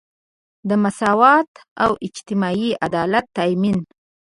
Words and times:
د 0.69 0.71
مساوات 0.83 1.51
او 1.83 1.91
اجتماعي 2.07 2.69
عدالت 2.85 3.25
تامین. 3.37 3.79